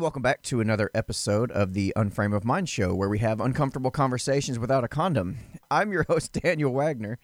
[0.00, 3.90] Welcome back to another episode of the Unframe of Mind show where we have uncomfortable
[3.90, 5.38] conversations without a condom.
[5.72, 7.18] I'm your host, Daniel Wagner,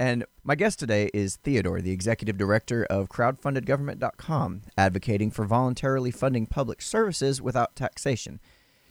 [0.00, 6.46] and my guest today is Theodore, the executive director of crowdfundedgovernment.com, advocating for voluntarily funding
[6.46, 8.40] public services without taxation,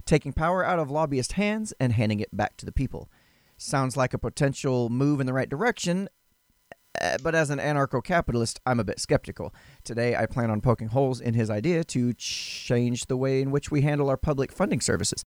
[0.05, 3.09] taking power out of lobbyist hands and handing it back to the people.
[3.57, 6.07] Sounds like a potential move in the right direction,
[7.21, 9.54] but as an anarcho capitalist, I'm a bit skeptical.
[9.84, 13.71] Today, I plan on poking holes in his idea to change the way in which
[13.71, 15.23] we handle our public funding services.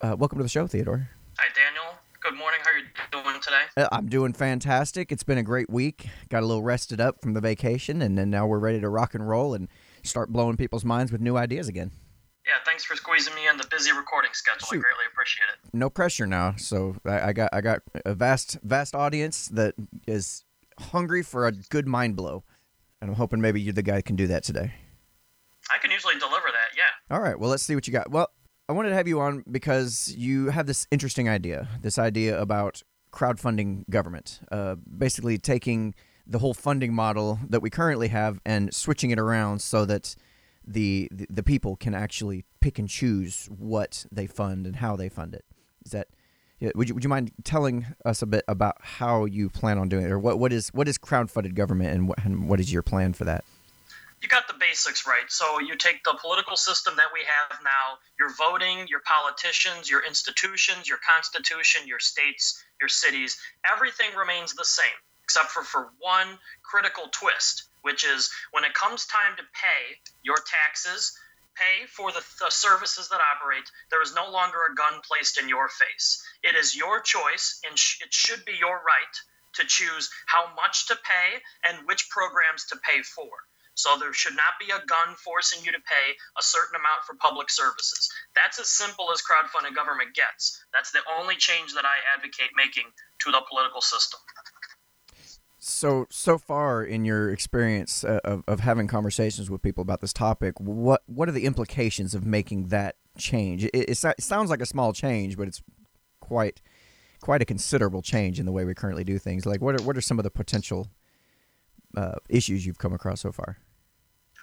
[0.00, 1.08] Uh, welcome to the show, Theodore.
[1.38, 1.98] Hi, Daniel.
[2.20, 2.60] Good morning.
[2.62, 3.64] How are you doing today?
[3.76, 5.12] Uh, I'm doing fantastic.
[5.12, 6.08] It's been a great week.
[6.30, 9.14] Got a little rested up from the vacation, and then now we're ready to rock
[9.14, 9.68] and roll and
[10.02, 11.90] start blowing people's minds with new ideas again.
[12.46, 14.66] Yeah, thanks for squeezing me in the busy recording schedule.
[14.66, 14.76] Shoot.
[14.76, 15.74] I greatly appreciate it.
[15.74, 16.54] No pressure now.
[16.56, 19.74] So I, I got I got a vast vast audience that
[20.06, 20.43] is
[20.78, 22.44] hungry for a good mind blow,
[23.00, 24.72] and I'm hoping maybe you're the guy who can do that today.
[25.70, 27.14] I can usually deliver that, yeah.
[27.14, 27.38] All right.
[27.38, 28.10] Well, let's see what you got.
[28.10, 28.28] Well,
[28.68, 31.68] I wanted to have you on because you have this interesting idea.
[31.80, 35.94] This idea about crowdfunding government, uh, basically taking
[36.26, 40.16] the whole funding model that we currently have and switching it around so that
[40.66, 45.10] the, the the people can actually pick and choose what they fund and how they
[45.10, 45.44] fund it.
[45.84, 46.08] Is that
[46.74, 50.04] would you would you mind telling us a bit about how you plan on doing
[50.04, 52.82] it, or what what is what is crowdfunded government and what, and what is your
[52.82, 53.44] plan for that?
[54.22, 55.28] You got the basics right.
[55.28, 60.02] So you take the political system that we have now, your voting, your politicians, your
[60.02, 63.36] institutions, your constitution, your states, your cities,
[63.70, 69.04] everything remains the same, except for, for one critical twist, which is when it comes
[69.04, 71.18] time to pay your taxes,
[71.56, 75.48] pay for the, the services that operate, there is no longer a gun placed in
[75.48, 76.22] your face.
[76.42, 79.14] It is your choice, and sh- it should be your right
[79.54, 83.28] to choose how much to pay and which programs to pay for.
[83.74, 87.14] So there should not be a gun forcing you to pay a certain amount for
[87.16, 88.08] public services.
[88.34, 90.62] That's as simple as crowdfunding government gets.
[90.72, 92.86] That's the only change that I advocate making
[93.20, 94.20] to the political system.
[95.66, 100.12] So so far in your experience uh, of, of having conversations with people about this
[100.12, 103.64] topic, what what are the implications of making that change?
[103.64, 105.62] It, it, it sounds like a small change, but it's
[106.20, 106.60] quite
[107.22, 109.46] quite a considerable change in the way we currently do things.
[109.46, 110.88] Like what are what are some of the potential
[111.96, 113.56] uh, issues you've come across so far?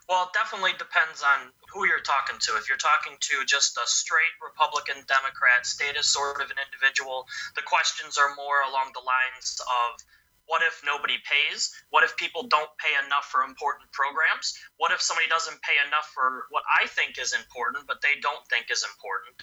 [0.10, 2.58] Well, it definitely depends on who you're talking to.
[2.58, 7.62] If you're talking to just a straight Republican Democrat, status sort of an individual, the
[7.62, 10.02] questions are more along the lines of
[10.52, 11.72] what if nobody pays?
[11.96, 14.52] What if people don't pay enough for important programs?
[14.76, 18.44] What if somebody doesn't pay enough for what I think is important, but they don't
[18.52, 19.40] think is important?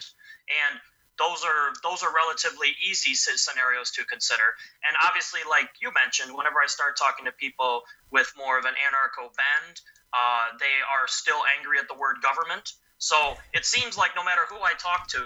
[0.53, 0.77] And
[1.17, 4.53] those are those are relatively easy scenarios to consider.
[4.85, 8.77] And obviously, like you mentioned, whenever I start talking to people with more of an
[8.77, 9.81] anarcho bend,
[10.13, 12.77] uh, they are still angry at the word government.
[13.01, 13.17] So
[13.57, 15.25] it seems like no matter who I talk to,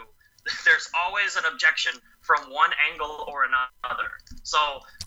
[0.64, 4.10] there's always an objection from one angle or another.
[4.42, 4.58] So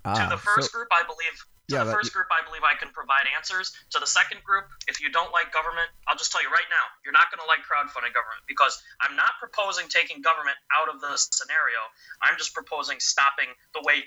[0.03, 1.35] ah, to the first so, group, I believe
[1.69, 3.73] to yeah, the first group, I believe I can provide answers.
[3.90, 6.85] To the second group, if you don't like government, I'll just tell you right now,
[7.03, 11.01] you're not going to like crowdfunding government because I'm not proposing taking government out of
[11.01, 11.81] the scenario.
[12.22, 14.06] I'm just proposing stopping the way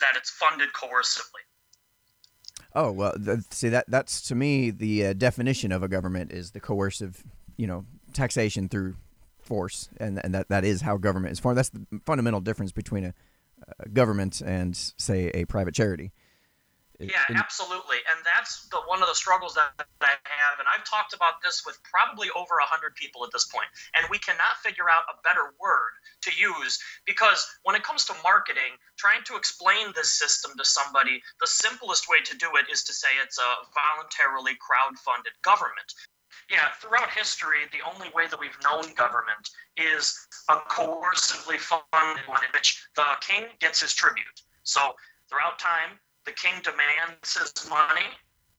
[0.00, 1.44] that it's funded coercively.
[2.74, 6.52] Oh well, th- see that that's to me the uh, definition of a government is
[6.52, 7.22] the coercive,
[7.56, 8.96] you know, taxation through
[9.48, 11.58] force, and and that, that is how government is formed.
[11.58, 13.14] That's the fundamental difference between a,
[13.80, 16.12] a government and say a private charity.
[17.00, 20.82] Yeah, absolutely, and that's the one of the struggles that, that I have, and I've
[20.82, 24.58] talked about this with probably over a hundred people at this point, and we cannot
[24.66, 25.94] figure out a better word
[26.26, 31.22] to use because when it comes to marketing, trying to explain this system to somebody,
[31.38, 35.94] the simplest way to do it is to say it's a voluntarily crowd-funded government.
[36.50, 42.42] Yeah, throughout history, the only way that we've known government is a coercively funded one
[42.42, 44.42] in which the king gets his tribute.
[44.62, 44.96] So
[45.28, 48.08] throughout time, the king demands his money,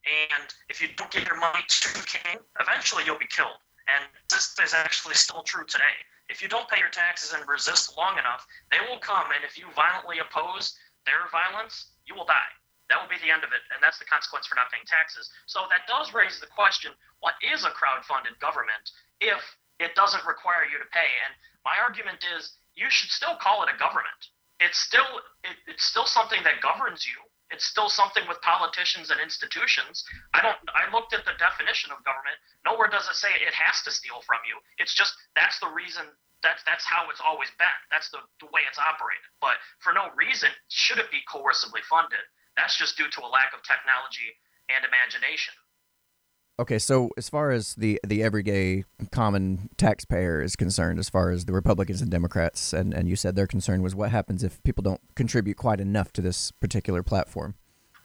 [0.05, 3.57] and if you don't give your money to the king, eventually you'll be killed.
[3.87, 5.97] And this is actually still true today.
[6.29, 9.57] If you don't pay your taxes and resist long enough, they will come, and if
[9.57, 10.77] you violently oppose
[11.07, 12.53] their violence, you will die.
[12.89, 15.29] That will be the end of it, and that's the consequence for not paying taxes.
[15.45, 16.91] So that does raise the question
[17.21, 18.85] what is a crowd-funded government
[19.21, 19.39] if
[19.77, 21.09] it doesn't require you to pay?
[21.25, 21.31] And
[21.61, 24.21] my argument is you should still call it a government.
[24.59, 27.15] It's still it, it's still something that governs you.
[27.49, 30.05] It's still something with politicians and institutions.
[30.33, 30.57] I don't.
[30.69, 32.37] I looked at the definition of government.
[32.65, 34.57] Nowhere does it say it has to steal from you.
[34.77, 36.05] It's just that's the reason.
[36.41, 37.79] That's that's how it's always been.
[37.89, 39.25] That's the, the way it's operated.
[39.41, 42.21] But for no reason should it be coercively funded.
[42.59, 44.35] That's just due to a lack of technology
[44.67, 45.53] and imagination.
[46.59, 48.83] Okay, so as far as the the everyday
[49.13, 53.37] common taxpayer is concerned, as far as the Republicans and Democrats, and, and you said
[53.37, 57.55] their concern was what happens if people don't contribute quite enough to this particular platform?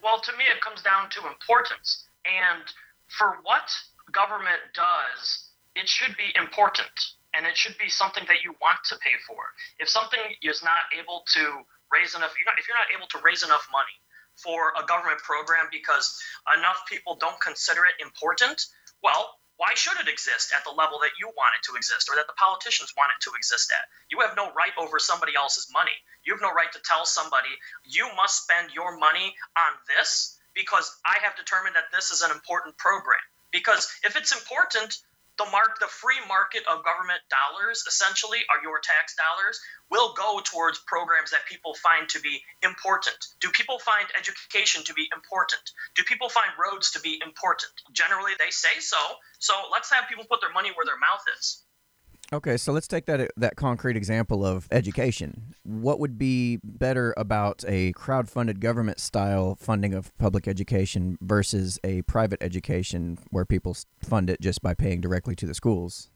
[0.01, 2.07] Well, to me, it comes down to importance.
[2.23, 2.63] And
[3.11, 3.67] for what
[4.13, 6.95] government does, it should be important
[7.35, 9.51] and it should be something that you want to pay for.
[9.79, 11.43] If something is not able to
[11.91, 13.99] raise enough, you're not, if you're not able to raise enough money
[14.35, 16.19] for a government program because
[16.57, 18.65] enough people don't consider it important,
[19.03, 22.15] well, why should it exist at the level that you want it to exist or
[22.15, 23.87] that the politicians want it to exist at?
[24.11, 25.95] You have no right over somebody else's money.
[26.25, 27.55] You have no right to tell somebody,
[27.85, 32.31] you must spend your money on this because I have determined that this is an
[32.31, 33.23] important program.
[33.51, 34.99] Because if it's important,
[35.37, 39.59] the mark the free market of government dollars essentially are your tax dollars
[39.91, 43.17] will go towards programs that people find to be important.
[43.41, 45.61] Do people find education to be important?
[45.95, 47.71] Do people find roads to be important?
[47.91, 48.97] Generally they say so.
[49.39, 51.63] So let's have people put their money where their mouth is.
[52.33, 55.54] Okay, so let's take that that concrete example of education.
[55.65, 62.03] What would be better about a crowd-funded government style funding of public education versus a
[62.03, 66.11] private education where people fund it just by paying directly to the schools?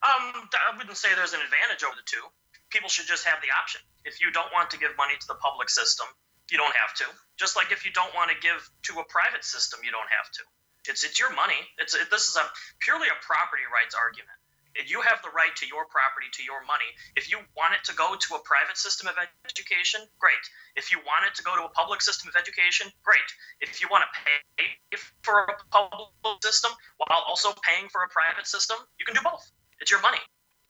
[0.00, 2.24] Um, I wouldn't say there's an advantage over the two.
[2.70, 3.82] People should just have the option.
[4.06, 6.06] If you don't want to give money to the public system,
[6.50, 7.06] you don't have to.
[7.36, 10.32] Just like if you don't want to give to a private system, you don't have
[10.40, 10.42] to.
[10.88, 11.60] It's it's your money.
[11.76, 12.48] It's it, this is a
[12.80, 14.40] purely a property rights argument
[14.86, 16.88] you have the right to your property, to your money.
[17.16, 19.14] If you want it to go to a private system of
[19.44, 20.40] education, great.
[20.76, 23.28] If you want it to go to a public system of education, great.
[23.60, 28.46] If you want to pay for a public system while also paying for a private
[28.46, 29.50] system, you can do both.
[29.80, 30.20] It's your money.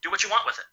[0.03, 0.67] Do what you want with it.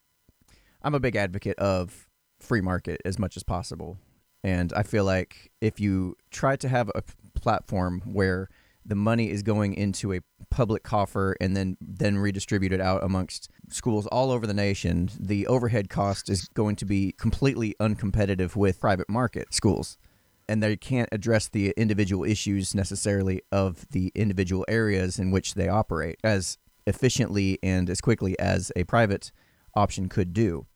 [0.82, 2.08] I'm a big advocate of
[2.40, 3.98] free market as much as possible.
[4.42, 7.02] And I feel like if you try to have a
[7.38, 8.48] platform where
[8.84, 14.06] the money is going into a public coffer and then then redistributed out amongst schools
[14.06, 19.08] all over the nation, the overhead cost is going to be completely uncompetitive with private
[19.08, 19.98] market schools.
[20.48, 25.68] And they can't address the individual issues necessarily of the individual areas in which they
[25.68, 29.30] operate as efficiently and as quickly as a private
[29.74, 30.66] option could do.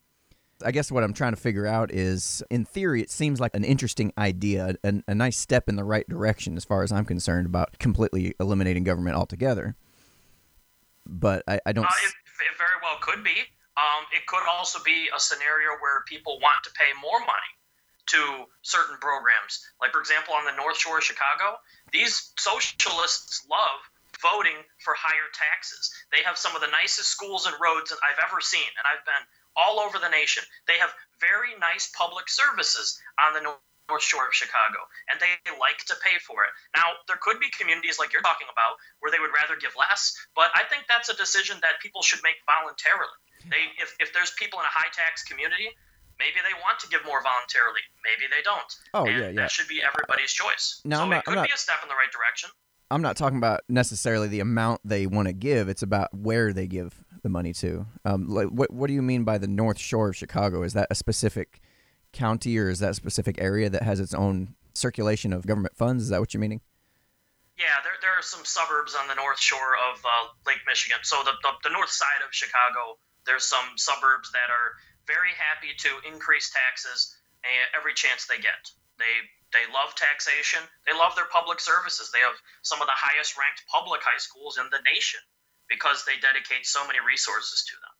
[0.63, 3.65] I guess what I'm trying to figure out is, in theory, it seems like an
[3.65, 7.47] interesting idea, a, a nice step in the right direction as far as I'm concerned
[7.47, 9.77] about completely eliminating government altogether.
[11.07, 11.85] But I, I don't.
[11.85, 12.15] Uh, it,
[12.51, 13.37] it, very well could be.
[13.77, 17.53] Um, it could also be a scenario where people want to pay more money
[18.07, 19.67] to certain programs.
[19.81, 21.59] Like, for example, on the North Shore of Chicago,
[21.93, 23.81] these socialists love
[24.23, 25.93] voting for higher taxes.
[26.13, 29.05] They have some of the nicest schools and roads that I've ever seen, and I've
[29.05, 29.25] been
[29.57, 30.45] all over the nation.
[30.67, 33.43] They have very nice public services on the
[33.89, 34.81] North Shore of Chicago,
[35.13, 36.53] and they like to pay for it.
[36.77, 40.17] Now, there could be communities like you're talking about where they would rather give less,
[40.33, 43.21] but I think that's a decision that people should make voluntarily.
[43.45, 45.69] They, if, if there's people in a high tax community,
[46.17, 48.73] maybe they want to give more voluntarily, maybe they don't.
[48.97, 49.45] Oh, and yeah, yeah.
[49.45, 50.81] That should be everybody's choice.
[50.89, 52.49] No, so not, it could not, be a step in the right direction.
[52.91, 55.69] I'm not talking about necessarily the amount they want to give.
[55.69, 57.87] It's about where they give the money to.
[58.05, 60.63] Um, like, what what do you mean by the North Shore of Chicago?
[60.63, 61.61] Is that a specific
[62.13, 66.05] county or is that a specific area that has its own circulation of government funds?
[66.05, 66.61] Is that what you're meaning?
[67.59, 70.99] Yeah, there, there are some suburbs on the north shore of uh, Lake Michigan.
[71.03, 74.75] So the, the, the north side of Chicago, there's some suburbs that are
[75.07, 77.15] very happy to increase taxes
[77.77, 78.71] every chance they get.
[78.99, 80.59] They they love taxation.
[80.87, 82.11] They love their public services.
[82.11, 85.21] They have some of the highest ranked public high schools in the nation
[85.75, 87.95] because they dedicate so many resources to them.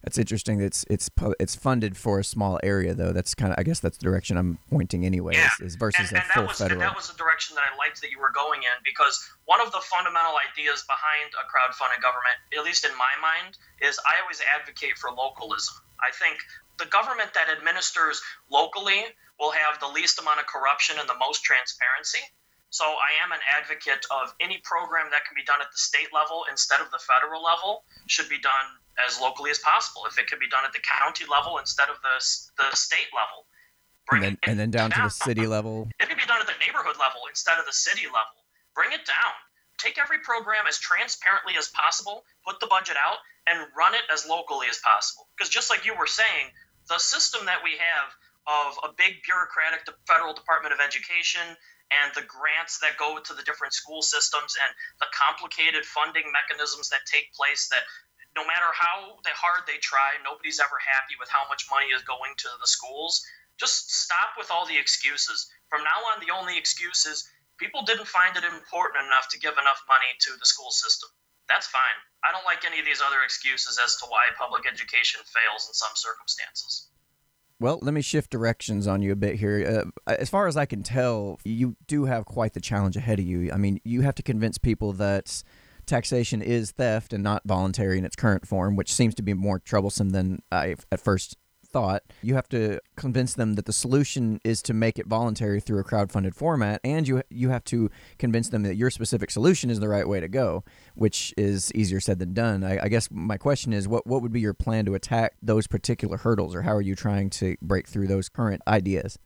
[0.00, 0.62] That's interesting.
[0.64, 3.12] It's it's it's funded for a small area though.
[3.12, 5.34] That's kind of I guess that's the direction I'm pointing anyway.
[5.36, 5.52] Yeah.
[5.60, 6.80] Is, is versus and, and a full was, federal.
[6.80, 9.60] And that was the direction that I liked that you were going in because one
[9.60, 14.16] of the fundamental ideas behind a crowd-funded government, at least in my mind, is I
[14.24, 15.76] always advocate for localism.
[16.00, 16.40] I think
[16.80, 19.04] the government that administers locally
[19.36, 22.24] will have the least amount of corruption and the most transparency.
[22.70, 26.14] So I am an advocate of any program that can be done at the state
[26.14, 30.06] level instead of the federal level should be done as locally as possible.
[30.06, 32.16] If it can be done at the county level instead of the
[32.62, 33.50] the state level,
[34.10, 35.88] and then, and then down, down to the city level.
[36.00, 38.42] It can be done at the neighborhood level instead of the city level.
[38.74, 39.34] Bring it down.
[39.78, 42.24] Take every program as transparently as possible.
[42.46, 45.28] Put the budget out and run it as locally as possible.
[45.34, 46.52] Because just like you were saying,
[46.88, 48.10] the system that we have
[48.46, 51.56] of a big bureaucratic federal Department of Education
[51.90, 54.70] and the grants that go to the different school systems and
[55.02, 57.82] the complicated funding mechanisms that take place that
[58.38, 62.30] no matter how hard they try, nobody's ever happy with how much money is going
[62.38, 63.26] to the schools.
[63.58, 65.50] Just stop with all the excuses.
[65.68, 67.26] From now on, the only excuse is
[67.58, 71.10] people didn't find it important enough to give enough money to the school system.
[71.48, 71.98] That's fine.
[72.22, 75.74] I don't like any of these other excuses as to why public education fails in
[75.74, 76.89] some circumstances.
[77.60, 79.84] Well, let me shift directions on you a bit here.
[80.06, 83.26] Uh, as far as I can tell, you do have quite the challenge ahead of
[83.26, 83.52] you.
[83.52, 85.42] I mean, you have to convince people that
[85.84, 89.58] taxation is theft and not voluntary in its current form, which seems to be more
[89.58, 91.36] troublesome than I at first
[91.72, 92.02] thought.
[92.22, 95.84] You have to convince them that the solution is to make it voluntary through a
[95.84, 99.88] crowd-funded format, and you you have to convince them that your specific solution is the
[99.88, 102.64] right way to go, which is easier said than done.
[102.64, 105.66] I, I guess my question is, what what would be your plan to attack those
[105.66, 109.18] particular hurdles, or how are you trying to break through those current ideas?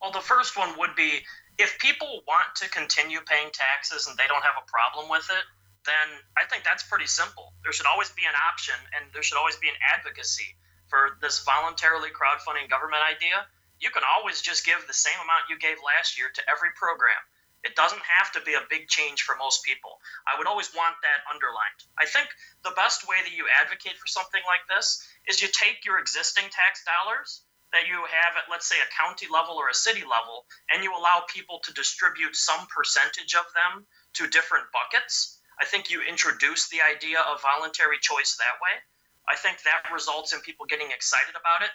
[0.00, 1.20] Well, the first one would be
[1.58, 5.44] if people want to continue paying taxes and they don't have a problem with it,
[5.86, 7.54] then I think that's pretty simple.
[7.62, 10.56] There should always be an option and there should always be an advocacy
[10.92, 13.48] for this voluntarily crowdfunding government idea,
[13.80, 17.16] you can always just give the same amount you gave last year to every program.
[17.64, 19.96] It doesn't have to be a big change for most people.
[20.28, 21.80] I would always want that underlined.
[21.96, 22.28] I think
[22.60, 26.52] the best way that you advocate for something like this is you take your existing
[26.52, 27.40] tax dollars
[27.72, 30.92] that you have at, let's say, a county level or a city level, and you
[30.92, 33.86] allow people to distribute some percentage of them
[34.20, 35.40] to different buckets.
[35.56, 38.76] I think you introduce the idea of voluntary choice that way.
[39.28, 41.70] I think that results in people getting excited about it.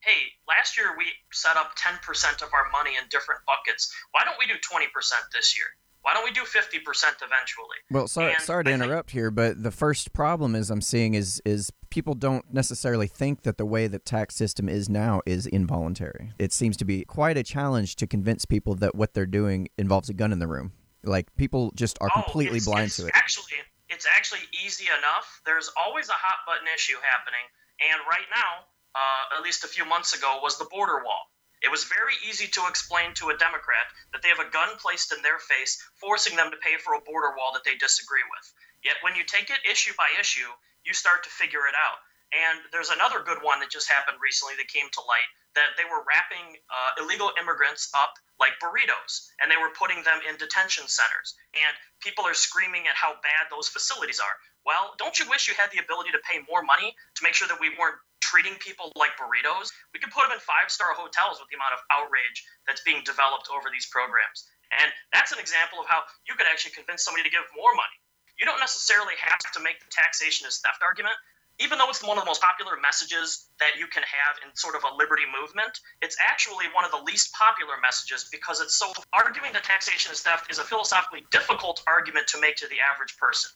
[0.00, 1.98] Hey, last year we set up 10%
[2.42, 3.94] of our money in different buckets.
[4.10, 4.90] Why don't we do 20%
[5.32, 5.66] this year?
[6.02, 6.82] Why don't we do 50%
[7.22, 7.78] eventually?
[7.90, 10.80] Well, sorry, and sorry to I interrupt think, here, but the first problem is I'm
[10.80, 15.22] seeing is is people don't necessarily think that the way the tax system is now
[15.26, 16.32] is involuntary.
[16.40, 20.08] It seems to be quite a challenge to convince people that what they're doing involves
[20.08, 20.72] a gun in the room.
[21.04, 23.12] Like people just are oh, completely blind to it.
[23.14, 23.58] Actually,
[24.02, 25.30] it's actually easy enough.
[25.46, 27.46] There's always a hot button issue happening,
[27.78, 28.66] and right now,
[28.98, 31.30] uh, at least a few months ago, was the border wall.
[31.62, 35.14] It was very easy to explain to a Democrat that they have a gun placed
[35.14, 38.46] in their face, forcing them to pay for a border wall that they disagree with.
[38.82, 40.50] Yet when you take it issue by issue,
[40.82, 42.02] you start to figure it out.
[42.34, 45.86] And there's another good one that just happened recently that came to light that they
[45.86, 50.90] were wrapping uh, illegal immigrants up like burritos and they were putting them in detention
[50.90, 51.38] centers.
[51.54, 51.70] And
[52.02, 54.34] people are screaming at how bad those facilities are.
[54.66, 57.46] Well, don't you wish you had the ability to pay more money to make sure
[57.46, 59.70] that we weren't treating people like burritos?
[59.94, 63.06] We could put them in five star hotels with the amount of outrage that's being
[63.06, 64.50] developed over these programs.
[64.74, 67.98] And that's an example of how you could actually convince somebody to give more money.
[68.40, 71.14] You don't necessarily have to make the taxation as theft argument
[71.62, 74.74] even though it's one of the most popular messages that you can have in sort
[74.74, 78.90] of a liberty movement, it's actually one of the least popular messages because it's so
[79.14, 83.14] arguing that taxation is theft is a philosophically difficult argument to make to the average
[83.16, 83.54] person.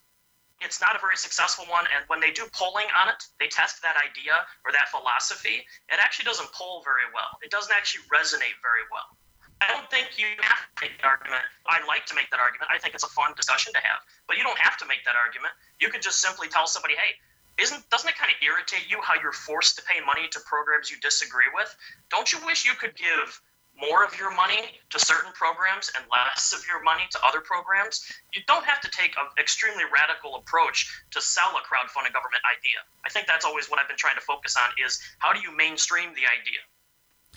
[0.62, 3.82] It's not a very successful one, and when they do polling on it, they test
[3.82, 4.32] that idea
[4.64, 7.28] or that philosophy, it actually doesn't poll very well.
[7.42, 9.18] It doesn't actually resonate very well.
[9.60, 11.44] I don't think you have to make the argument.
[11.66, 12.70] I like to make that argument.
[12.72, 15.16] I think it's a fun discussion to have, but you don't have to make that
[15.16, 15.52] argument.
[15.80, 17.16] You could just simply tell somebody, hey,
[17.60, 20.90] isn't doesn't it kind of irritate you how you're forced to pay money to programs
[20.90, 21.74] you disagree with?
[22.10, 23.40] Don't you wish you could give
[23.76, 28.04] more of your money to certain programs and less of your money to other programs?
[28.32, 32.80] You don't have to take an extremely radical approach to sell a crowdfunding government idea.
[33.04, 35.54] I think that's always what I've been trying to focus on is how do you
[35.54, 36.60] mainstream the idea?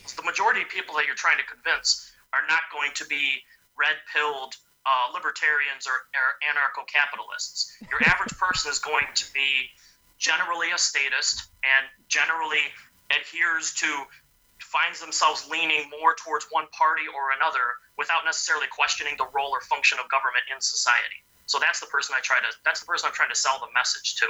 [0.06, 3.44] So the majority of people that you're trying to convince are not going to be
[3.76, 7.76] red-pilled uh, libertarians or, or anarcho-capitalists.
[7.92, 9.70] Your average person is going to be
[10.20, 12.62] generally a statist and generally
[13.10, 13.88] adheres to
[14.60, 19.62] finds themselves leaning more towards one party or another without necessarily questioning the role or
[19.62, 21.24] function of government in society.
[21.48, 23.74] So that's the person I try to that's the person I'm trying to sell the
[23.74, 24.28] message to.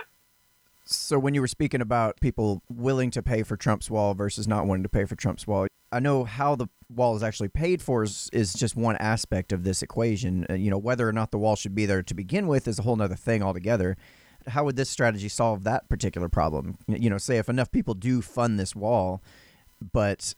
[0.85, 4.65] So when you were speaking about people willing to pay for Trump's wall versus not
[4.65, 8.03] wanting to pay for Trump's wall, I know how the wall is actually paid for
[8.03, 10.47] is, is just one aspect of this equation.
[10.49, 12.79] Uh, you know, whether or not the wall should be there to begin with is
[12.79, 13.97] a whole other thing altogether
[14.49, 16.77] how would this strategy solve that particular problem?
[16.87, 19.21] You know, say if enough people do fund this wall,
[19.93, 20.33] but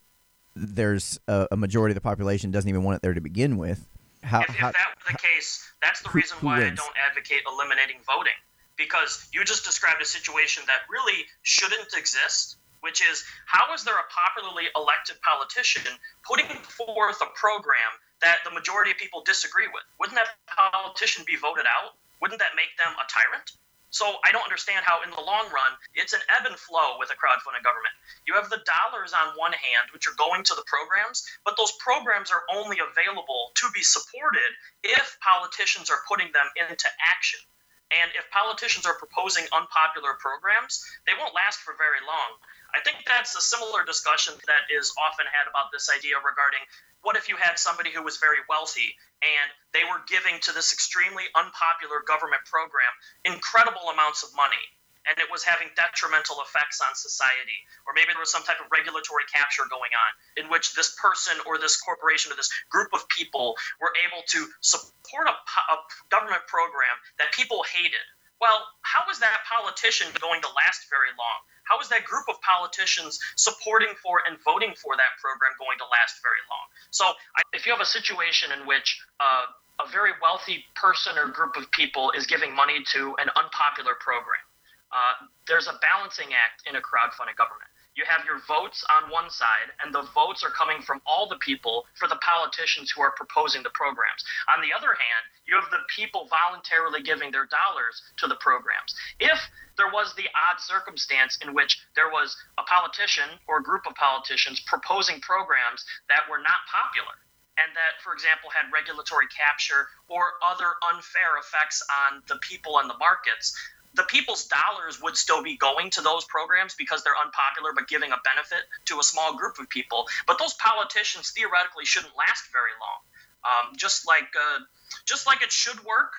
[0.56, 3.88] there's a, a majority of the population doesn't even want it there to begin with.
[4.24, 6.58] How, if, if that were the case, that's the who, reason why?
[6.58, 8.38] I don't advocate eliminating voting
[8.78, 13.98] because you just described a situation that really shouldn't exist, which is how is there
[13.98, 15.84] a popularly elected politician
[16.28, 19.84] putting forth a program that the majority of people disagree with?
[20.00, 21.98] Wouldn't that politician be voted out?
[22.22, 23.54] Wouldn't that make them a tyrant?
[23.92, 27.12] So I don't understand how, in the long run, it's an ebb and flow with
[27.12, 27.92] a crowdfunded government.
[28.24, 31.76] You have the dollars on one hand, which are going to the programs, but those
[31.76, 34.52] programs are only available to be supported
[34.84, 37.44] if politicians are putting them into action.
[37.92, 42.40] And if politicians are proposing unpopular programs, they won't last for very long.
[42.72, 46.64] I think that's a similar discussion that is often had about this idea regarding
[47.02, 50.74] what if you had somebody who was very wealthy and they were giving to this
[50.74, 52.94] extremely unpopular government program
[53.26, 54.62] incredible amounts of money
[55.10, 57.58] and it was having detrimental effects on society?
[57.90, 61.42] Or maybe there was some type of regulatory capture going on in which this person
[61.50, 65.76] or this corporation or this group of people were able to support a, a
[66.14, 68.06] government program that people hated?
[68.38, 71.40] Well how is that politician going to last very long
[71.72, 75.88] how is that group of politicians supporting for and voting for that program going to
[75.88, 76.68] last very long?
[76.92, 77.16] So,
[77.56, 79.48] if you have a situation in which uh,
[79.80, 84.44] a very wealthy person or group of people is giving money to an unpopular program,
[84.92, 87.72] uh, there's a balancing act in a crowdfunded government.
[87.96, 91.40] You have your votes on one side, and the votes are coming from all the
[91.40, 94.24] people for the politicians who are proposing the programs.
[94.52, 98.96] On the other hand, you have the people voluntarily giving their dollars to the programs.
[99.20, 99.36] If
[99.76, 103.94] there was the odd circumstance in which there was a politician or a group of
[103.96, 107.20] politicians proposing programs that were not popular
[107.60, 112.90] and that, for example, had regulatory capture or other unfair effects on the people and
[112.90, 113.52] the markets,
[113.94, 118.16] the people's dollars would still be going to those programs because they're unpopular but giving
[118.16, 120.08] a benefit to a small group of people.
[120.26, 123.04] But those politicians theoretically shouldn't last very long.
[123.44, 124.60] Um, just like uh,
[125.06, 126.14] just like it should work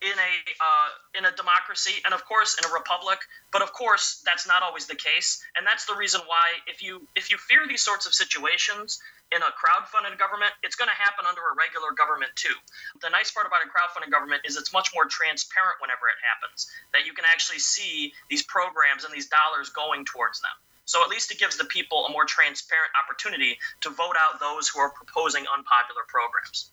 [0.00, 0.32] in a
[0.62, 3.18] uh, in a democracy and of course in a republic.
[3.50, 5.42] But of course that's not always the case.
[5.56, 9.00] And that's the reason why if you if you fear these sorts of situations
[9.32, 12.54] in a crowdfunded government it's going to happen under a regular government too.
[13.02, 16.70] The nice part about a crowdfunded government is it's much more transparent whenever it happens
[16.92, 20.54] that you can actually see these programs and these dollars going towards them
[20.88, 24.68] so at least it gives the people a more transparent opportunity to vote out those
[24.68, 26.72] who are proposing unpopular programs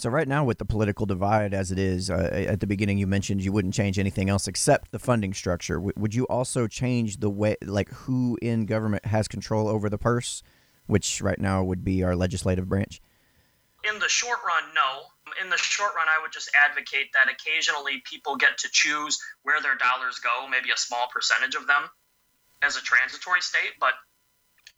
[0.00, 3.06] so right now, with the political divide as it is, uh, at the beginning you
[3.06, 5.74] mentioned you wouldn't change anything else except the funding structure.
[5.74, 9.98] W- would you also change the way, like who in government has control over the
[9.98, 10.42] purse,
[10.86, 13.02] which right now would be our legislative branch?
[13.84, 15.02] In the short run, no.
[15.44, 19.60] In the short run, I would just advocate that occasionally people get to choose where
[19.60, 21.90] their dollars go, maybe a small percentage of them
[22.62, 23.78] as a transitory state.
[23.80, 23.94] But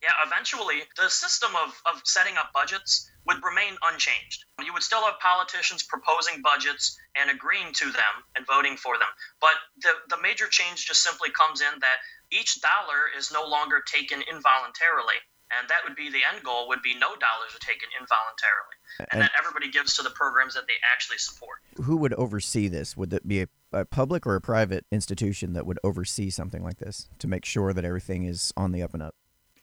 [0.03, 4.45] yeah, eventually, the system of, of setting up budgets would remain unchanged.
[4.59, 9.09] You would still have politicians proposing budgets and agreeing to them and voting for them.
[9.41, 13.81] But the, the major change just simply comes in that each dollar is no longer
[13.87, 15.23] taken involuntarily.
[15.55, 18.77] And that would be the end goal would be no dollars are taken involuntarily.
[18.99, 21.59] And, and that everybody gives to the programs that they actually support.
[21.77, 22.97] Who would oversee this?
[22.97, 26.79] Would it be a, a public or a private institution that would oversee something like
[26.79, 29.15] this to make sure that everything is on the up and up?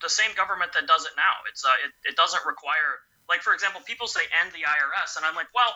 [0.01, 1.43] The same government that does it now.
[1.51, 5.25] It's uh, it, it doesn't require like, for example, people say end the IRS, and
[5.25, 5.71] I'm like, well,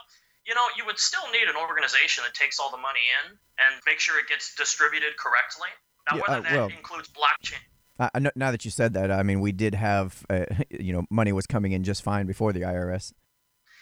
[0.45, 3.81] you know, you would still need an organization that takes all the money in and
[3.85, 5.69] make sure it gets distributed correctly.
[6.09, 7.61] Now, yeah, whether uh, that well, includes blockchain.
[7.99, 11.31] Uh, now that you said that, I mean, we did have, uh, you know, money
[11.31, 13.13] was coming in just fine before the IRS.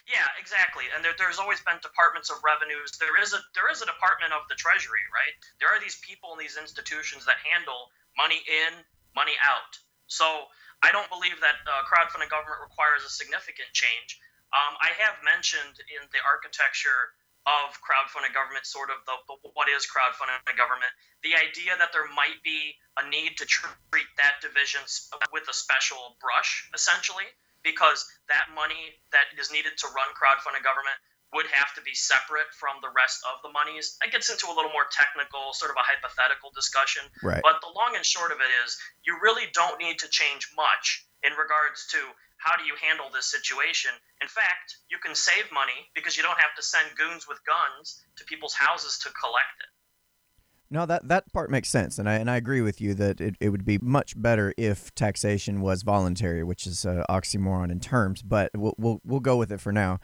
[0.10, 0.90] Yeah, exactly.
[0.94, 2.92] And there, there's always been departments of revenues.
[2.98, 5.34] There is a there is a department of the Treasury, right?
[5.62, 8.82] There are these people in these institutions that handle money in,
[9.14, 9.78] money out.
[10.10, 10.50] So
[10.84, 14.18] I don't believe that uh, crowdfunding government requires a significant change.
[14.52, 17.16] Um, I have mentioned in the architecture
[17.50, 20.92] of crowdfunding government, sort of the, the, what is crowdfunding government,
[21.26, 24.82] the idea that there might be a need to treat that division
[25.34, 27.26] with a special brush, essentially,
[27.64, 30.98] because that money that is needed to run crowdfunding government
[31.32, 33.96] would have to be separate from the rest of the monies.
[34.04, 37.08] That gets into a little more technical, sort of a hypothetical discussion.
[37.24, 37.40] Right.
[37.40, 38.76] But the long and short of it is,
[39.08, 42.00] you really don't need to change much in regards to
[42.44, 43.96] how do you handle this situation.
[44.20, 48.02] In fact, you can save money because you don't have to send goons with guns
[48.18, 49.71] to people's houses to collect it.
[50.72, 53.36] No, that that part makes sense, and I and I agree with you that it,
[53.42, 58.22] it would be much better if taxation was voluntary, which is an oxymoron in terms.
[58.24, 60.00] But we'll we'll, we'll go with it for now.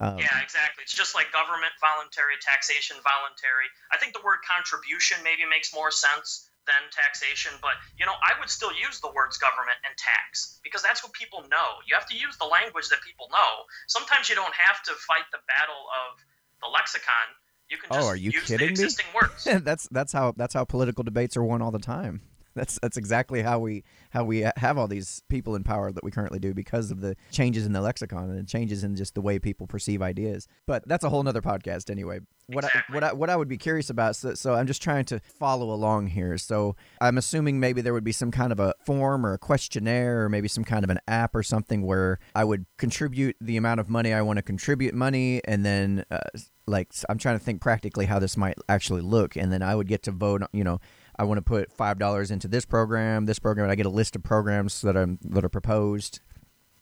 [0.00, 0.88] Um, yeah, exactly.
[0.88, 3.68] It's just like government voluntary, taxation voluntary.
[3.92, 8.40] I think the word contribution maybe makes more sense than taxation, but you know, I
[8.40, 11.84] would still use the words government and tax because that's what people know.
[11.84, 13.68] You have to use the language that people know.
[13.86, 16.16] Sometimes you don't have to fight the battle of
[16.64, 17.36] the lexicon.
[17.68, 19.58] You can oh, are you use kidding me?
[19.60, 22.22] that's that's how that's how political debates are won all the time.
[22.56, 26.10] That's that's exactly how we how we have all these people in power that we
[26.10, 29.20] currently do because of the changes in the lexicon and the changes in just the
[29.20, 30.48] way people perceive ideas.
[30.66, 32.20] But that's a whole nother podcast anyway.
[32.46, 32.82] What exactly.
[32.88, 35.20] I, what I, what I would be curious about so, so I'm just trying to
[35.20, 36.38] follow along here.
[36.38, 40.24] So I'm assuming maybe there would be some kind of a form or a questionnaire
[40.24, 43.80] or maybe some kind of an app or something where I would contribute the amount
[43.80, 46.20] of money I want to contribute money and then uh,
[46.66, 49.88] like I'm trying to think practically how this might actually look, and then I would
[49.88, 50.42] get to vote.
[50.52, 50.80] You know,
[51.18, 53.64] I want to put five dollars into this program, this program.
[53.64, 56.20] And I get a list of programs that are that are proposed.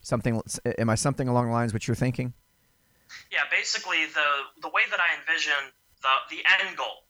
[0.02, 0.40] Something.
[0.78, 2.34] Am I something along the lines what you're thinking?
[3.30, 7.04] Yeah, basically the the way that I envision the the end goal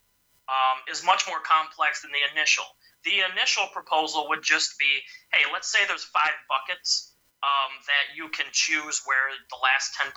[0.49, 2.65] um, is much more complex than the initial.
[3.05, 7.13] The initial proposal would just be, hey, let's say there's five buckets
[7.45, 10.09] um, that you can choose where the last 10%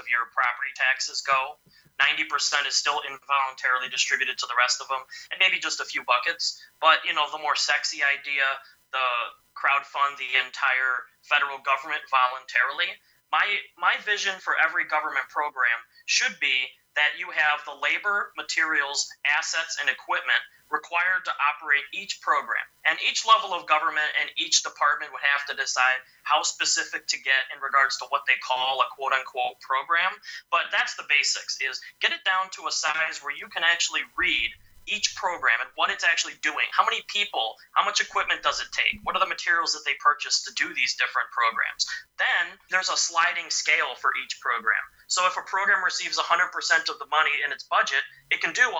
[0.00, 1.60] of your property taxes go.
[2.00, 6.02] 90% is still involuntarily distributed to the rest of them, and maybe just a few
[6.08, 6.56] buckets.
[6.80, 8.48] But, you know, the more sexy idea,
[8.90, 9.08] the
[9.52, 12.96] crowd fund the entire federal government voluntarily.
[13.28, 13.44] My,
[13.78, 19.78] my vision for every government program should be that you have the labor, materials, assets,
[19.80, 22.62] and equipment required to operate each program.
[22.86, 27.18] And each level of government and each department would have to decide how specific to
[27.18, 30.14] get in regards to what they call a quote unquote program.
[30.50, 34.06] But that's the basics is get it down to a size where you can actually
[34.16, 34.50] read
[34.90, 36.66] each program and what it's actually doing.
[36.74, 38.98] How many people, how much equipment does it take?
[39.06, 41.86] What are the materials that they purchase to do these different programs?
[42.18, 44.82] Then there's a sliding scale for each program.
[45.06, 46.50] So if a program receives 100%
[46.90, 48.74] of the money in its budget, it can do 100%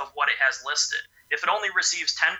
[0.00, 1.00] of what it has listed.
[1.32, 2.36] If it only receives 10%,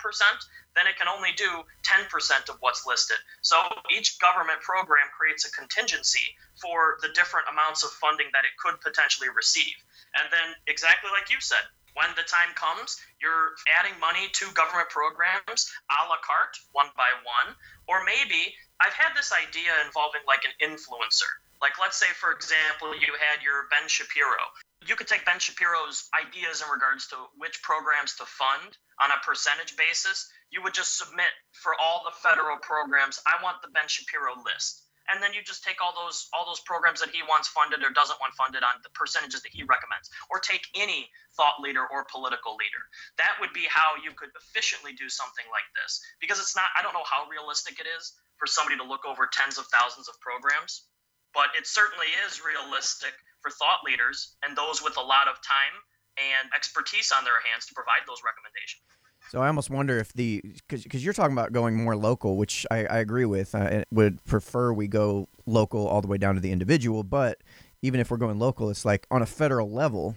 [0.76, 2.09] then it can only do 10%
[2.48, 3.16] of what's listed.
[3.40, 3.61] So
[3.92, 8.81] each government program creates a contingency for the different amounts of funding that it could
[8.81, 9.76] potentially receive.
[10.16, 14.88] And then, exactly like you said, when the time comes, you're adding money to government
[14.88, 17.55] programs a la carte, one by one.
[17.88, 21.28] Or maybe I've had this idea involving like an influencer.
[21.61, 24.50] Like, let's say, for example, you had your Ben Shapiro.
[24.83, 29.22] You could take Ben Shapiro's ideas in regards to which programs to fund on a
[29.22, 30.26] percentage basis.
[30.50, 34.82] You would just submit for all the federal programs, I want the Ben Shapiro list
[35.09, 37.91] and then you just take all those all those programs that he wants funded or
[37.91, 42.05] doesn't want funded on the percentages that he recommends or take any thought leader or
[42.11, 42.83] political leader.
[43.19, 46.01] That would be how you could efficiently do something like this.
[46.21, 49.29] Because it's not i don't know how realistic it is for somebody to look over
[49.31, 50.87] tens of thousands of programs
[51.35, 55.77] but it certainly is realistic for thought leaders and those with a lot of time
[56.21, 58.85] and expertise on their hands to provide those recommendations
[59.31, 62.85] so I almost wonder if the because you're talking about going more local, which I,
[62.85, 63.55] I agree with.
[63.55, 67.03] I would prefer we go local all the way down to the individual.
[67.03, 67.39] But
[67.83, 70.17] even if we're going local, it's like on a federal level,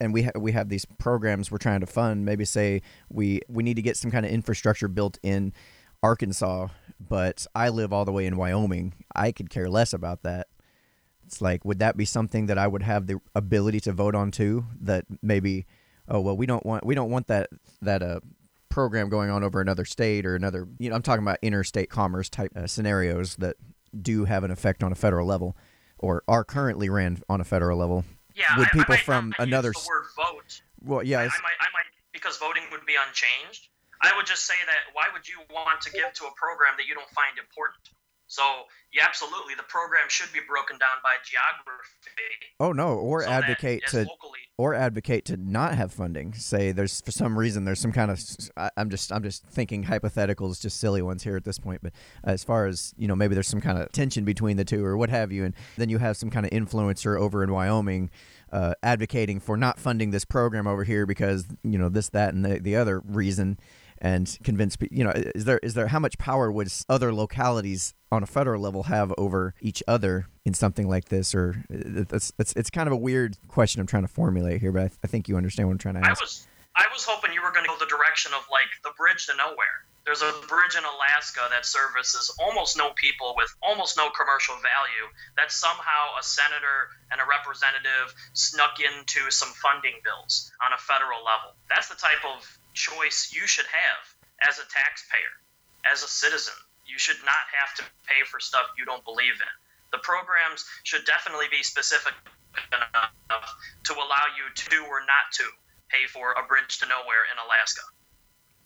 [0.00, 2.24] and we ha- we have these programs we're trying to fund.
[2.24, 5.52] Maybe say we we need to get some kind of infrastructure built in
[6.02, 6.68] Arkansas,
[7.00, 8.94] but I live all the way in Wyoming.
[9.14, 10.48] I could care less about that.
[11.24, 14.30] It's like, would that be something that I would have the ability to vote on
[14.30, 14.66] too?
[14.80, 15.66] That maybe
[16.08, 17.48] oh well we don't want we don't want that
[17.82, 18.20] that uh
[18.68, 22.28] program going on over another state or another you know i'm talking about interstate commerce
[22.28, 23.56] type uh, scenarios that
[24.02, 25.56] do have an effect on a federal level
[25.98, 28.04] or are currently ran on a federal level.
[28.34, 30.60] Yeah with I, people I from another use the word vote.
[30.84, 33.68] Well yeah I, I might i might because voting would be unchanged.
[34.02, 36.86] I would just say that why would you want to give to a program that
[36.86, 37.80] you don't find important?
[38.26, 38.42] So
[38.92, 42.52] yeah, absolutely, the program should be broken down by geography.
[42.60, 46.32] Oh no, or so advocate to locally, or advocate to not have funding.
[46.32, 48.20] Say there's for some reason there's some kind of
[48.56, 51.82] I, am just I'm just thinking hypotheticals, just silly ones here at this point.
[51.82, 51.92] But
[52.24, 54.96] as far as you know, maybe there's some kind of tension between the two or
[54.96, 58.10] what have you, and then you have some kind of influencer over in Wyoming.
[58.52, 62.44] Uh, advocating for not funding this program over here because you know this, that, and
[62.44, 63.58] the, the other reason,
[63.98, 64.96] and convince people.
[64.96, 68.60] You know, is there is there how much power would other localities on a federal
[68.60, 71.34] level have over each other in something like this?
[71.34, 74.72] Or uh, it's it's, it's kind of a weird question I'm trying to formulate here,
[74.72, 76.20] but I, I think you understand what I'm trying to ask.
[76.20, 78.92] I was I was hoping you were going to go the direction of like the
[78.98, 79.88] bridge to nowhere.
[80.04, 85.10] There's a bridge in Alaska that services almost no people with almost no commercial value.
[85.36, 91.24] That somehow a senator and a representative snuck into some funding bills on a federal
[91.24, 91.56] level.
[91.72, 92.44] That's the type of
[92.76, 94.04] choice you should have
[94.46, 95.34] as a taxpayer,
[95.90, 96.54] as a citizen.
[96.86, 99.54] You should not have to pay for stuff you don't believe in.
[99.90, 102.14] The programs should definitely be specific
[102.70, 103.10] enough
[103.84, 105.44] to allow you to or not to
[105.88, 107.82] pay for a bridge to nowhere in Alaska.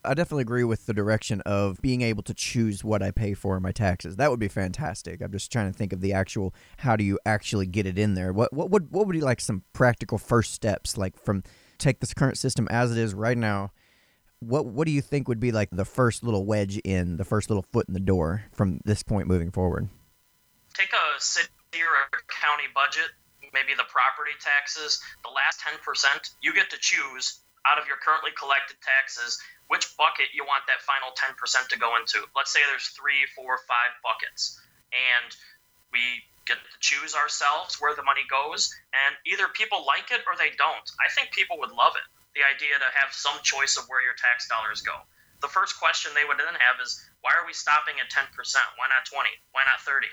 [0.03, 3.57] I definitely agree with the direction of being able to choose what I pay for
[3.57, 4.17] in my taxes.
[4.17, 5.21] That would be fantastic.
[5.21, 8.15] I'm just trying to think of the actual how do you actually get it in
[8.15, 8.33] there.
[8.33, 11.43] What what would what would be like some practical first steps like from
[11.77, 13.73] take this current system as it is right now
[14.41, 17.49] what what do you think would be like the first little wedge in, the first
[17.51, 19.89] little foot in the door from this point moving forward?
[20.75, 23.13] Take a city or a county budget,
[23.53, 25.77] maybe the property taxes, the last 10%,
[26.41, 29.39] you get to choose out of your currently collected taxes
[29.71, 31.37] which bucket you want that final 10%
[31.71, 32.19] to go into.
[32.35, 34.59] Let's say there's three, four, five buckets.
[34.91, 35.31] And
[35.95, 40.35] We get to choose ourselves where the money goes, and either people like it or
[40.35, 40.87] they don't.
[40.99, 42.07] I think people would love it.
[42.35, 44.95] The idea to have some choice of where your tax dollars go.
[45.43, 48.29] The first question they would then have is, why are we stopping at 10%?
[48.77, 49.29] Why not 20?
[49.53, 50.07] Why not 30?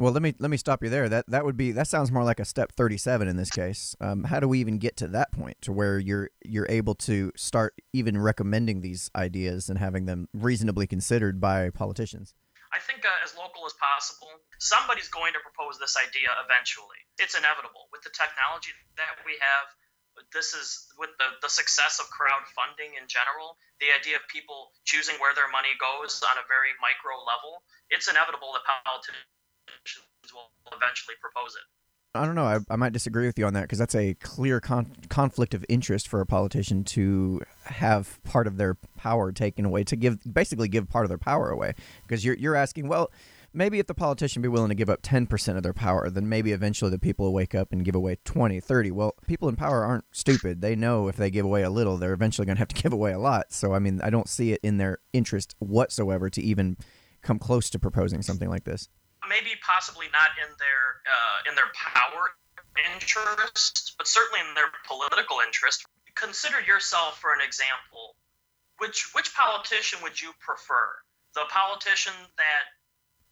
[0.00, 1.10] Well, let me let me stop you there.
[1.10, 3.94] That that would be that sounds more like a step 37 in this case.
[4.00, 7.32] Um, how do we even get to that point to where you're you're able to
[7.36, 12.32] start even recommending these ideas and having them reasonably considered by politicians?
[12.72, 17.02] I think uh, as local as possible, somebody's going to propose this idea eventually.
[17.18, 19.68] It's inevitable with the technology that we have.
[20.32, 25.18] This is with the, the success of crowdfunding in general, the idea of people choosing
[25.18, 27.66] where their money goes on a very micro level.
[27.90, 29.26] It's inevitable that politicians
[30.30, 31.66] will eventually propose it.
[32.14, 32.44] I don't know.
[32.44, 35.64] I, I might disagree with you on that because that's a clear con- conflict of
[35.68, 40.66] interest for a politician to have part of their power taken away, to give basically
[40.66, 41.74] give part of their power away.
[42.02, 43.12] Because you're you're asking, well,
[43.52, 46.52] maybe if the politician be willing to give up 10% of their power, then maybe
[46.52, 48.90] eventually the people will wake up and give away 20, 30.
[48.90, 50.60] Well, people in power aren't stupid.
[50.60, 52.92] They know if they give away a little, they're eventually going to have to give
[52.92, 53.52] away a lot.
[53.52, 56.76] So, I mean, I don't see it in their interest whatsoever to even
[57.22, 58.88] come close to proposing something like this
[59.30, 62.34] maybe possibly not in their uh, in their power
[62.94, 65.86] interest, but certainly in their political interest.
[66.14, 68.18] Consider yourself for an example.
[68.78, 70.98] Which which politician would you prefer?
[71.34, 72.64] The politician that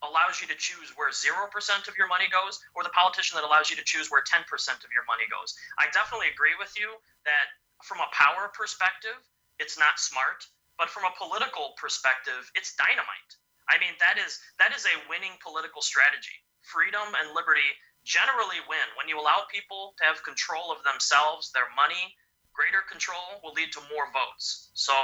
[0.02, 1.50] allows you to choose where 0%
[1.88, 4.90] of your money goes or the politician that allows you to choose where 10% of
[4.94, 5.58] your money goes.
[5.78, 6.94] I definitely agree with you
[7.26, 7.50] that
[7.82, 9.18] from a power perspective,
[9.58, 10.46] it's not smart,
[10.78, 13.32] but from a political perspective, it's dynamite.
[13.68, 16.40] I mean, that is that is a winning political strategy.
[16.62, 17.68] Freedom and liberty
[18.06, 22.16] generally win when you allow people to have control of themselves, their money.
[22.56, 24.70] Greater control will lead to more votes.
[24.74, 24.94] So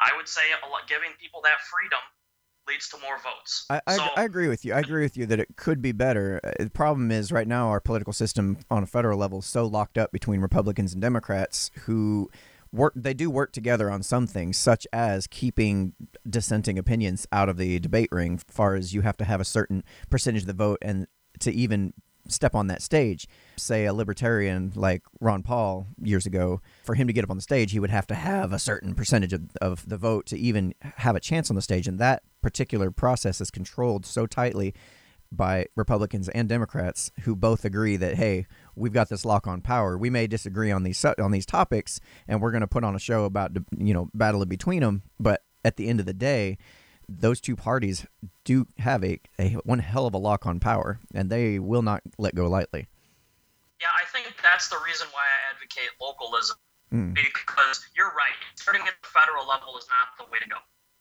[0.00, 0.42] I would say
[0.88, 2.02] giving people that freedom
[2.68, 3.66] leads to more votes.
[3.70, 4.74] I, I, so, I, agree with you.
[4.74, 6.40] I agree with you that it could be better.
[6.42, 9.66] Uh, the problem is right now our political system on a federal level is so
[9.66, 12.30] locked up between Republicans and Democrats who
[12.72, 15.92] work they do work together on some things such as keeping
[16.28, 19.84] dissenting opinions out of the debate ring far as you have to have a certain
[20.10, 21.06] percentage of the vote and
[21.38, 21.92] to even
[22.28, 27.12] step on that stage say a libertarian like ron paul years ago for him to
[27.12, 29.88] get up on the stage he would have to have a certain percentage of, of
[29.88, 33.50] the vote to even have a chance on the stage and that particular process is
[33.50, 34.74] controlled so tightly
[35.32, 39.98] by Republicans and Democrats who both agree that hey, we've got this lock on power.
[39.98, 43.00] We may disagree on these on these topics, and we're going to put on a
[43.00, 45.02] show about you know battle between them.
[45.18, 46.58] But at the end of the day,
[47.08, 48.06] those two parties
[48.44, 52.02] do have a, a one hell of a lock on power, and they will not
[52.18, 52.88] let go lightly.
[53.80, 56.56] Yeah, I think that's the reason why I advocate localism
[56.92, 57.14] mm.
[57.14, 58.36] because you're right.
[58.54, 60.56] Starting at the federal level is not the way to go.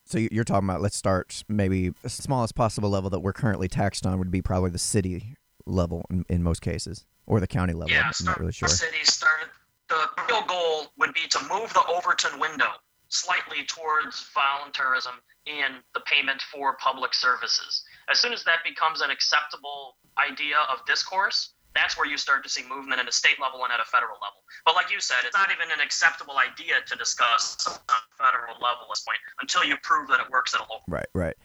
[0.06, 4.06] So you're talking about let's start maybe the smallest possible level that we're currently taxed
[4.06, 7.92] on would be probably the city level in, in most cases, or the county level.
[7.92, 8.68] Yeah, I'm not really sure.
[8.68, 9.50] Started.
[9.88, 12.66] The real goal would be to move the Overton window
[13.08, 15.14] slightly towards voluntarism
[15.46, 17.84] in the payment for public services.
[18.10, 22.50] As soon as that becomes an acceptable idea of discourse, that's where you start to
[22.50, 24.42] see movement at a state level and at a federal level.
[24.66, 28.56] But like you said, it's not even an acceptable idea to discuss on a federal
[28.56, 30.86] level at this point until you prove that it works at a local.
[30.88, 31.36] Right, right.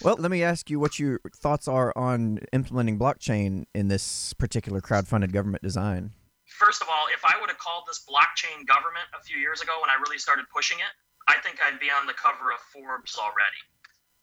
[0.00, 4.80] Well, let me ask you what your thoughts are on implementing blockchain in this particular
[4.80, 6.12] crowd-funded government design.
[6.46, 9.72] First of all, if I would have called this blockchain government a few years ago
[9.80, 10.92] when I really started pushing it,
[11.28, 13.62] I think I'd be on the cover of Forbes already.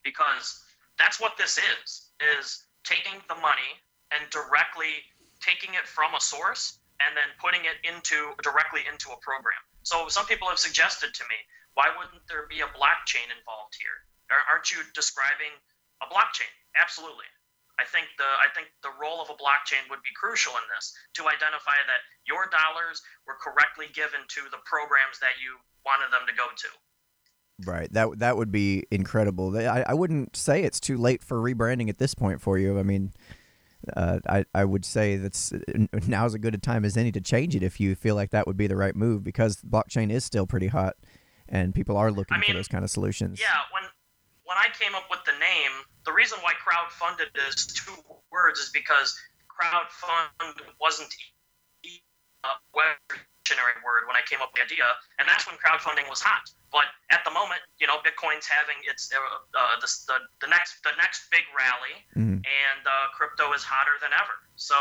[0.03, 0.63] Because
[0.97, 3.77] that's what this is, is taking the money
[4.11, 5.03] and directly
[5.39, 9.59] taking it from a source and then putting it into directly into a program.
[9.83, 11.39] So some people have suggested to me,
[11.75, 14.03] why wouldn't there be a blockchain involved here?
[14.29, 15.51] Aren't you describing
[16.03, 16.51] a blockchain?
[16.75, 17.25] Absolutely.
[17.79, 20.91] I think the I think the role of a blockchain would be crucial in this
[21.15, 25.55] to identify that your dollars were correctly given to the programs that you
[25.87, 26.71] wanted them to go to.
[27.65, 27.91] Right.
[27.91, 29.57] That that would be incredible.
[29.57, 32.79] I, I wouldn't say it's too late for rebranding at this point for you.
[32.79, 33.11] I mean,
[33.95, 35.53] uh, I I would say that's
[36.07, 38.47] now's as good a time as any to change it if you feel like that
[38.47, 40.95] would be the right move because blockchain is still pretty hot
[41.49, 43.39] and people are looking I mean, for those kind of solutions.
[43.39, 43.83] Yeah, when
[44.45, 45.71] when I came up with the name,
[46.05, 47.93] the reason why crowdfunded is two
[48.31, 49.19] words is because
[49.49, 51.13] crowdfund wasn't
[51.85, 53.19] a web
[53.49, 54.85] dictionary word when I came up with the idea,
[55.17, 56.45] and that's when crowdfunding was hot.
[56.69, 60.85] But at the moment, you know, Bitcoin's having its uh, uh, the, the, the next
[60.85, 62.45] the next big rally, mm-hmm.
[62.45, 64.37] and uh, crypto is hotter than ever.
[64.55, 64.77] So,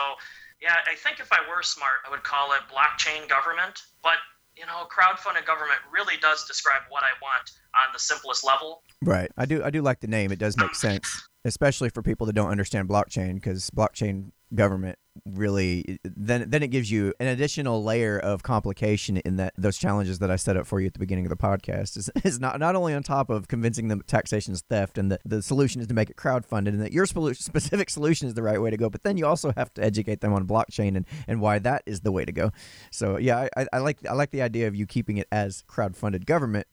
[0.61, 3.81] yeah, I think if I were smart, I would call it blockchain government.
[4.05, 4.21] But
[4.53, 8.83] you know, crowdfunded government really does describe what I want on the simplest level.
[9.01, 9.31] Right.
[9.41, 9.65] I do.
[9.65, 10.29] I do like the name.
[10.29, 11.25] It does make sense.
[11.45, 16.91] especially for people that don't understand blockchain, because blockchain government really then then it gives
[16.91, 20.81] you an additional layer of complication in that those challenges that I set up for
[20.81, 23.49] you at the beginning of the podcast is, is not not only on top of
[23.49, 26.81] convincing them taxation is theft and that the solution is to make it crowdfunded and
[26.81, 29.73] that your specific solution is the right way to go, but then you also have
[29.75, 32.51] to educate them on blockchain and, and why that is the way to go.
[32.91, 36.27] So yeah, I, I like I like the idea of you keeping it as crowdfunded
[36.27, 36.67] government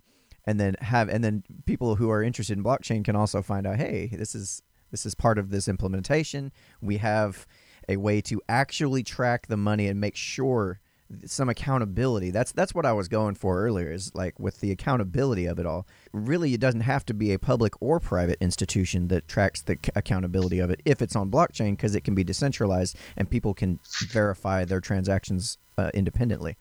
[0.46, 3.78] and then have and then people who are interested in blockchain can also find out
[3.78, 7.46] hey this is this is part of this implementation we have
[7.88, 10.80] a way to actually track the money and make sure
[11.26, 12.32] some accountability.
[12.32, 13.91] That's that's what I was going for earlier.
[13.91, 15.86] Is like with the accountability of it all.
[16.12, 20.60] Really, it doesn't have to be a public or private institution that tracks the accountability
[20.60, 24.65] of it if it's on blockchain because it can be decentralized and people can verify
[24.65, 26.58] their transactions uh, independently.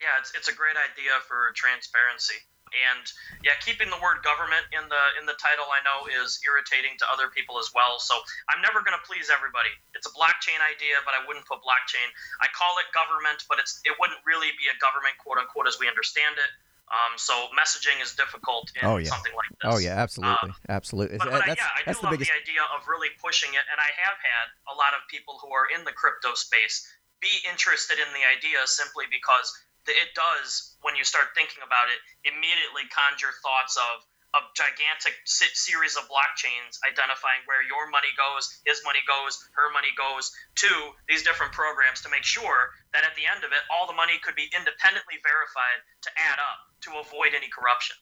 [0.00, 2.36] Yeah, it's it's a great idea for transparency.
[2.74, 3.06] And
[3.46, 7.06] yeah, keeping the word government in the in the title I know is irritating to
[7.06, 8.02] other people as well.
[8.02, 8.18] So
[8.50, 9.70] I'm never going to please everybody.
[9.94, 12.10] It's a blockchain idea, but I wouldn't put blockchain.
[12.42, 15.78] I call it government, but it's it wouldn't really be a government quote unquote as
[15.78, 16.50] we understand it.
[16.86, 19.10] Um, so messaging is difficult in oh, yeah.
[19.10, 19.66] something like this.
[19.66, 21.18] Oh yeah, absolutely, uh, absolutely.
[21.18, 22.30] But, but that's, I, yeah, I do love the, biggest...
[22.30, 25.50] the idea of really pushing it, and I have had a lot of people who
[25.50, 26.86] are in the crypto space
[27.18, 29.50] be interested in the idea simply because
[29.94, 34.02] it does when you start thinking about it immediately conjure thoughts of
[34.34, 39.88] a gigantic series of blockchains identifying where your money goes, his money goes, her money
[39.96, 40.28] goes
[40.60, 40.68] to
[41.08, 44.20] these different programs to make sure that at the end of it, all the money
[44.20, 47.96] could be independently verified to add up to avoid any corruption.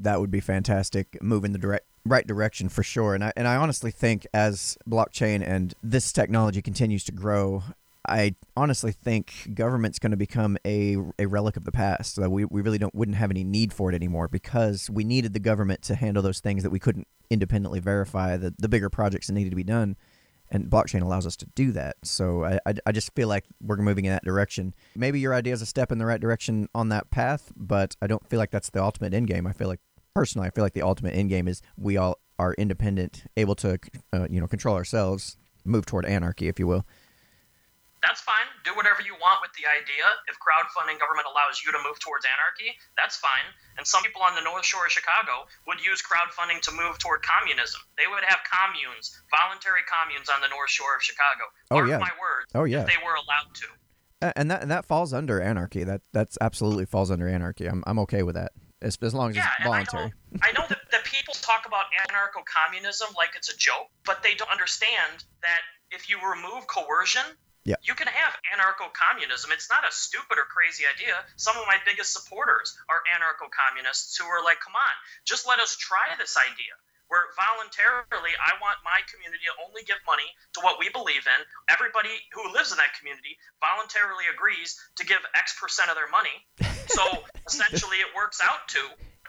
[0.00, 1.20] That would be fantastic.
[1.22, 3.14] Move in the direct right direction for sure.
[3.14, 7.62] And I and I honestly think as blockchain and this technology continues to grow,
[8.06, 12.16] I honestly think government's going to become a, a relic of the past.
[12.16, 15.32] That we, we really don't wouldn't have any need for it anymore because we needed
[15.32, 19.28] the government to handle those things that we couldn't independently verify the, the bigger projects
[19.28, 19.96] that needed to be done.
[20.50, 21.96] And blockchain allows us to do that.
[22.04, 24.74] So I, I, I just feel like we're moving in that direction.
[24.94, 28.06] Maybe your idea is a step in the right direction on that path, but I
[28.06, 29.46] don't feel like that's the ultimate end game.
[29.46, 29.80] I feel like
[30.14, 33.78] personally, I feel like the ultimate end game is we all are independent, able to
[34.12, 36.84] uh, you know control ourselves, move toward anarchy, if you will
[38.04, 38.44] that's fine.
[38.68, 40.04] Do whatever you want with the idea.
[40.28, 43.48] If crowdfunding government allows you to move towards anarchy, that's fine.
[43.80, 47.24] And some people on the North Shore of Chicago would use crowdfunding to move toward
[47.24, 47.80] communism.
[47.96, 51.48] They would have communes, voluntary communes on the North Shore of Chicago.
[51.72, 51.98] Oh Mark yeah.
[51.98, 52.52] my words.
[52.52, 52.84] Oh yeah.
[52.84, 53.68] If they were allowed to.
[54.36, 55.84] And that and that falls under anarchy.
[55.84, 57.66] That that's absolutely falls under anarchy.
[57.66, 58.52] I'm I'm okay with that.
[58.80, 60.04] As, as long as yeah, it's voluntary.
[60.04, 63.88] I know, I know that, that people talk about anarcho communism like it's a joke,
[64.04, 67.24] but they don't understand that if you remove coercion,
[67.64, 67.80] yeah.
[67.80, 69.50] You can have anarcho communism.
[69.52, 71.16] It's not a stupid or crazy idea.
[71.36, 75.60] Some of my biggest supporters are anarcho communists who are like, come on, just let
[75.60, 76.76] us try this idea.
[77.08, 81.40] Where voluntarily, I want my community to only give money to what we believe in.
[81.68, 86.32] Everybody who lives in that community voluntarily agrees to give X percent of their money.
[86.88, 87.04] So
[87.48, 88.82] essentially, it works out to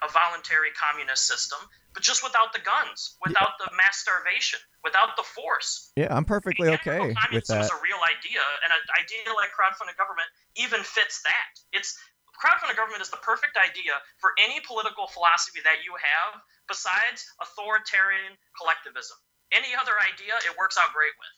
[0.03, 1.59] a voluntary communist system,
[1.95, 3.65] but just without the guns, without yeah.
[3.65, 5.95] the mass starvation, without the force.
[5.95, 7.63] Yeah, I'm perfectly okay with that.
[7.63, 10.27] is a real idea, and an idea like crowdfunded government
[10.59, 11.51] even fits that.
[11.71, 11.95] It's
[12.35, 18.35] crowdfunded government is the perfect idea for any political philosophy that you have besides authoritarian
[18.59, 19.15] collectivism.
[19.55, 21.33] Any other idea, it works out great with.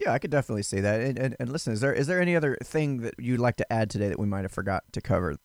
[0.00, 1.00] Yeah, I could definitely see that.
[1.00, 3.68] And, and, and listen, is there is there any other thing that you'd like to
[3.72, 5.36] add today that we might have forgot to cover?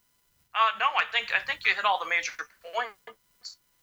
[0.56, 2.32] Uh, no, I think I think you hit all the major
[2.73, 2.95] points.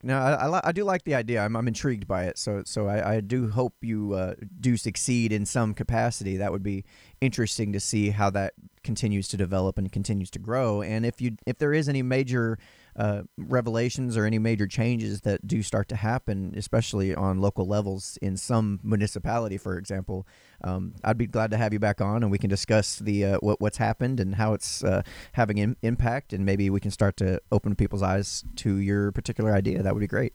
[0.06, 1.40] No, I, I, I, do like the idea.
[1.40, 2.38] I'm, I'm intrigued by it.
[2.38, 6.36] So so I, I do hope you uh, do succeed in some capacity.
[6.36, 6.84] That would be
[7.20, 10.80] interesting to see how that continues to develop and continues to grow.
[10.80, 12.56] And if you if there is any major
[12.96, 18.18] uh, revelations or any major changes that do start to happen, especially on local levels
[18.22, 20.26] in some municipality, for example,
[20.64, 23.38] um, I'd be glad to have you back on and we can discuss the uh,
[23.40, 27.16] what, what's happened and how it's uh, having an impact, and maybe we can start
[27.18, 29.82] to open people's eyes to your particular idea.
[29.82, 30.32] That would be great.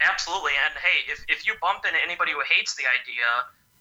[0.00, 3.26] Absolutely, and hey, if, if you bump into anybody who hates the idea,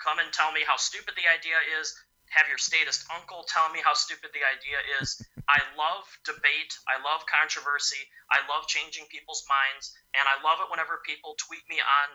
[0.00, 1.92] Come and tell me how stupid the idea is.
[2.32, 5.20] Have your statist uncle tell me how stupid the idea is.
[5.48, 6.72] I love debate.
[6.88, 8.00] I love controversy.
[8.32, 9.92] I love changing people's minds.
[10.16, 12.08] And I love it whenever people tweet me on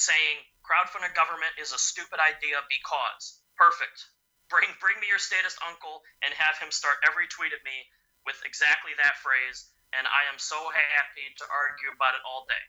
[0.00, 3.44] saying crowdfunded government is a stupid idea because.
[3.60, 4.08] Perfect.
[4.48, 7.76] Bring bring me your statist uncle and have him start every tweet at me
[8.24, 12.64] with exactly that phrase and I am so happy to argue about it all day.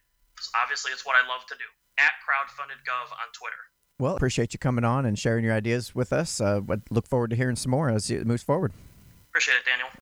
[0.59, 1.67] Obviously, it's what I love to do.
[1.95, 3.63] At crowdfundedgov on Twitter.
[3.99, 6.41] Well, appreciate you coming on and sharing your ideas with us.
[6.41, 8.73] Uh, look forward to hearing some more as it moves forward.
[9.29, 9.87] Appreciate it, Daniel.